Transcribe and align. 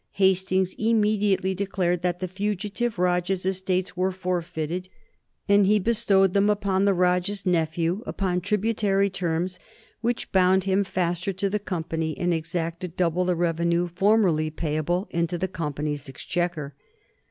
Hastings 0.13 0.73
immediately 0.79 1.53
declared 1.53 2.01
that 2.01 2.21
the 2.21 2.27
fugitive 2.27 2.97
Rajah's 2.97 3.45
estates 3.45 3.95
were 3.95 4.11
forfeited, 4.11 4.89
and 5.47 5.67
he 5.67 5.77
bestowed 5.77 6.33
them 6.33 6.49
upon 6.49 6.85
the 6.85 6.93
Rajah's 6.95 7.45
nephew 7.45 8.01
upon 8.07 8.41
tributary 8.41 9.11
terms 9.11 9.59
which 9.99 10.31
bound 10.31 10.63
him 10.63 10.83
faster 10.83 11.31
to 11.33 11.51
the 11.51 11.59
Company, 11.59 12.17
and 12.17 12.33
exacted 12.33 12.97
double 12.97 13.25
the 13.25 13.35
revenue 13.35 13.87
formerly 13.89 14.49
payable 14.49 15.07
into 15.11 15.37
the 15.37 15.47
Company's 15.47 16.09
exchequer. 16.09 16.73